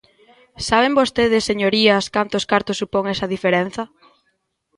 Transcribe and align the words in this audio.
¿Saben 0.67 0.97
vostedes, 0.99 1.47
señorías, 1.49 2.03
cantos 2.15 2.43
cartos 2.51 2.79
supón 2.81 3.05
esa 3.13 3.31
diferenza? 3.35 3.83